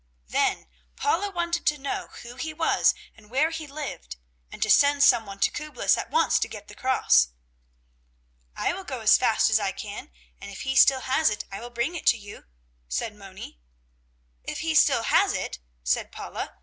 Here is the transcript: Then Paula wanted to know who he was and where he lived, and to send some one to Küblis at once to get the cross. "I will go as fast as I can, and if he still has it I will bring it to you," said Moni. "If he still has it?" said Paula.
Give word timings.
Then 0.29 0.65
Paula 0.95 1.29
wanted 1.29 1.67
to 1.67 1.77
know 1.77 2.07
who 2.23 2.33
he 2.33 2.55
was 2.55 2.95
and 3.15 3.29
where 3.29 3.51
he 3.51 3.67
lived, 3.67 4.15
and 4.51 4.59
to 4.63 4.69
send 4.71 5.03
some 5.03 5.27
one 5.27 5.37
to 5.41 5.51
Küblis 5.51 5.95
at 5.95 6.09
once 6.09 6.39
to 6.39 6.47
get 6.47 6.67
the 6.67 6.73
cross. 6.73 7.27
"I 8.55 8.73
will 8.73 8.83
go 8.83 9.01
as 9.01 9.19
fast 9.19 9.51
as 9.51 9.59
I 9.59 9.71
can, 9.71 10.09
and 10.41 10.49
if 10.49 10.61
he 10.61 10.75
still 10.75 11.01
has 11.01 11.29
it 11.29 11.45
I 11.51 11.59
will 11.59 11.69
bring 11.69 11.93
it 11.93 12.07
to 12.07 12.17
you," 12.17 12.45
said 12.89 13.13
Moni. 13.13 13.59
"If 14.43 14.61
he 14.61 14.73
still 14.73 15.03
has 15.03 15.33
it?" 15.33 15.59
said 15.83 16.11
Paula. 16.11 16.57